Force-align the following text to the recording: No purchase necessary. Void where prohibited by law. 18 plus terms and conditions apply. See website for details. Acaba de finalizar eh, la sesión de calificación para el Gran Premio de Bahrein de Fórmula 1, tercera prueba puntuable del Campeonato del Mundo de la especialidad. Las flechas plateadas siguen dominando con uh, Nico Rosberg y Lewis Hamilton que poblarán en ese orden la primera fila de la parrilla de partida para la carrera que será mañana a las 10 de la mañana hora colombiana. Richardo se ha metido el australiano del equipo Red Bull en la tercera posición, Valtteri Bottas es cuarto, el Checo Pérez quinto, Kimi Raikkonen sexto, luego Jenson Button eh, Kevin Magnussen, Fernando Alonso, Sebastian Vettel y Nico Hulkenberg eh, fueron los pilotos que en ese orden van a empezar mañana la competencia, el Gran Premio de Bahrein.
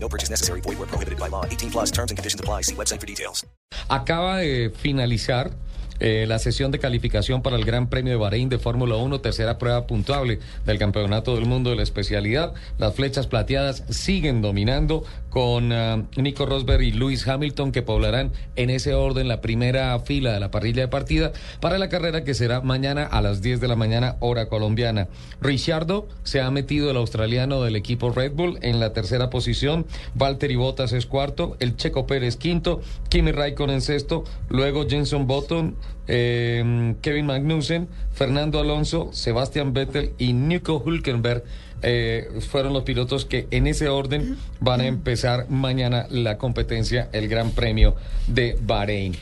No 0.00 0.08
purchase 0.08 0.30
necessary. 0.30 0.60
Void 0.62 0.78
where 0.78 0.86
prohibited 0.86 1.18
by 1.18 1.28
law. 1.28 1.44
18 1.44 1.70
plus 1.70 1.90
terms 1.90 2.10
and 2.10 2.16
conditions 2.16 2.40
apply. 2.40 2.62
See 2.62 2.74
website 2.74 3.00
for 3.00 3.06
details. 3.06 3.44
Acaba 3.88 4.38
de 4.38 4.70
finalizar 4.70 5.50
eh, 6.00 6.26
la 6.28 6.38
sesión 6.38 6.70
de 6.70 6.78
calificación 6.78 7.42
para 7.42 7.56
el 7.56 7.64
Gran 7.64 7.88
Premio 7.88 8.12
de 8.12 8.18
Bahrein 8.18 8.48
de 8.48 8.58
Fórmula 8.58 8.96
1, 8.96 9.20
tercera 9.20 9.58
prueba 9.58 9.86
puntuable 9.86 10.38
del 10.64 10.78
Campeonato 10.78 11.34
del 11.34 11.46
Mundo 11.46 11.70
de 11.70 11.76
la 11.76 11.82
especialidad. 11.82 12.54
Las 12.78 12.94
flechas 12.94 13.26
plateadas 13.26 13.82
siguen 13.88 14.40
dominando 14.40 15.04
con 15.38 15.70
uh, 15.70 16.04
Nico 16.16 16.46
Rosberg 16.46 16.82
y 16.82 16.90
Lewis 16.90 17.28
Hamilton 17.28 17.70
que 17.70 17.82
poblarán 17.82 18.32
en 18.56 18.70
ese 18.70 18.94
orden 18.94 19.28
la 19.28 19.40
primera 19.40 19.96
fila 20.00 20.32
de 20.32 20.40
la 20.40 20.50
parrilla 20.50 20.82
de 20.82 20.88
partida 20.88 21.30
para 21.60 21.78
la 21.78 21.88
carrera 21.88 22.24
que 22.24 22.34
será 22.34 22.60
mañana 22.60 23.04
a 23.04 23.22
las 23.22 23.40
10 23.40 23.60
de 23.60 23.68
la 23.68 23.76
mañana 23.76 24.16
hora 24.18 24.48
colombiana. 24.48 25.06
Richardo 25.40 26.08
se 26.24 26.40
ha 26.40 26.50
metido 26.50 26.90
el 26.90 26.96
australiano 26.96 27.62
del 27.62 27.76
equipo 27.76 28.10
Red 28.10 28.32
Bull 28.32 28.58
en 28.62 28.80
la 28.80 28.92
tercera 28.92 29.30
posición, 29.30 29.86
Valtteri 30.16 30.56
Bottas 30.56 30.92
es 30.92 31.06
cuarto, 31.06 31.56
el 31.60 31.76
Checo 31.76 32.04
Pérez 32.04 32.36
quinto, 32.36 32.80
Kimi 33.08 33.30
Raikkonen 33.30 33.80
sexto, 33.80 34.24
luego 34.48 34.88
Jenson 34.88 35.28
Button 35.28 35.76
eh, 36.08 36.94
Kevin 37.02 37.26
Magnussen, 37.26 37.88
Fernando 38.12 38.58
Alonso, 38.58 39.10
Sebastian 39.12 39.74
Vettel 39.74 40.14
y 40.18 40.32
Nico 40.32 40.82
Hulkenberg 40.84 41.44
eh, 41.82 42.28
fueron 42.50 42.72
los 42.72 42.84
pilotos 42.84 43.24
que 43.24 43.46
en 43.50 43.66
ese 43.66 43.88
orden 43.88 44.36
van 44.60 44.80
a 44.80 44.86
empezar 44.86 45.48
mañana 45.50 46.06
la 46.10 46.38
competencia, 46.38 47.08
el 47.12 47.28
Gran 47.28 47.50
Premio 47.50 47.96
de 48.26 48.56
Bahrein. 48.60 49.16